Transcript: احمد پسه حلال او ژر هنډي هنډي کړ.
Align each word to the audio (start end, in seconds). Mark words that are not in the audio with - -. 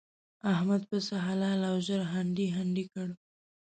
احمد 0.53 0.81
پسه 0.89 1.15
حلال 1.25 1.59
او 1.69 1.75
ژر 1.87 2.01
هنډي 2.13 2.47
هنډي 2.57 2.85
کړ. 2.93 3.07